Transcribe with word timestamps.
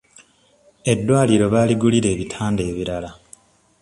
Eddwaliro 0.91 1.45
baaligulira 1.53 2.07
ebitanda 2.15 2.61
ebirala. 2.71 3.11